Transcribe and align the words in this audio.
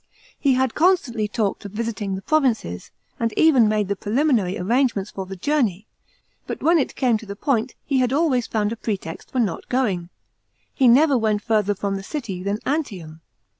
He 0.39 0.55
had 0.55 0.73
con 0.73 0.95
stantly 0.97 1.31
talked 1.31 1.63
of 1.63 1.73
visiting 1.73 2.15
the 2.15 2.23
provinces, 2.23 2.89
and 3.19 3.31
even 3.37 3.69
made 3.69 3.87
the 3.87 3.95
preliminary 3.95 4.57
arrangements 4.57 5.11
for 5.11 5.27
the 5.27 5.35
journey, 5.35 5.85
but 6.47 6.63
when 6.63 6.79
it 6.79 6.95
came 6.95 7.19
to 7.19 7.27
the 7.27 7.35
point, 7.35 7.75
he 7.85 7.99
had 7.99 8.11
always 8.11 8.47
found 8.47 8.71
a 8.71 8.75
pretext 8.75 9.29
for 9.29 9.39
not 9.39 9.69
going. 9.69 10.09
He 10.73 10.87
never 10.87 11.15
went 11.19 11.43
further 11.43 11.75
from 11.75 11.97
the 11.97 12.01
city 12.01 12.41
than 12.41 12.57
Antium. 12.65 13.21